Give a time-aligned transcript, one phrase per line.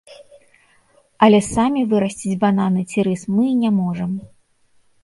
[1.27, 4.11] Але самі вырасціць бананы ці рыс мы і не можам.